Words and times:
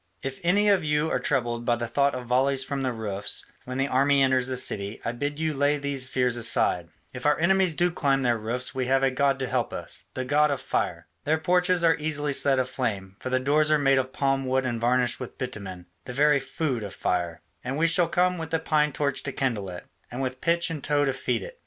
If 0.23 0.39
any 0.41 0.67
of 0.67 0.83
you 0.83 1.11
are 1.11 1.19
troubled 1.19 1.63
by 1.63 1.75
the 1.75 1.85
thought 1.85 2.15
of 2.15 2.25
volleys 2.25 2.63
from 2.63 2.81
the 2.81 2.91
roofs 2.91 3.45
when 3.65 3.77
the 3.77 3.87
army 3.87 4.23
enters 4.23 4.47
the 4.47 4.57
city, 4.57 4.99
I 5.05 5.11
bid 5.11 5.39
you 5.39 5.53
lay 5.53 5.77
these 5.77 6.09
fears 6.09 6.37
aside: 6.37 6.89
if 7.13 7.27
our 7.27 7.37
enemies 7.37 7.75
do 7.75 7.91
climb 7.91 8.23
their 8.23 8.39
roofs 8.39 8.73
we 8.73 8.87
have 8.87 9.03
a 9.03 9.11
god 9.11 9.37
to 9.37 9.47
help 9.47 9.71
us, 9.71 10.05
the 10.15 10.25
god 10.25 10.49
of 10.49 10.59
Fire. 10.59 11.05
Their 11.23 11.37
porches 11.37 11.83
are 11.83 11.97
easily 11.97 12.33
set 12.33 12.57
aflame, 12.57 13.15
for 13.19 13.29
the 13.29 13.39
doors 13.39 13.69
are 13.69 13.77
made 13.77 13.99
of 13.99 14.11
palm 14.11 14.47
wood 14.47 14.65
and 14.65 14.81
varnished 14.81 15.19
with 15.19 15.37
bitumen, 15.37 15.85
the 16.05 16.13
very 16.13 16.39
food 16.39 16.81
of 16.81 16.95
fire. 16.95 17.43
And 17.63 17.77
we 17.77 17.85
shall 17.85 18.07
come 18.07 18.39
with 18.39 18.49
the 18.49 18.57
pine 18.57 18.93
torch 18.93 19.21
to 19.21 19.31
kindle 19.31 19.69
it, 19.69 19.85
and 20.09 20.19
with 20.19 20.41
pitch 20.41 20.71
and 20.71 20.83
tow 20.83 21.05
to 21.05 21.13
feed 21.13 21.43
it. 21.43 21.59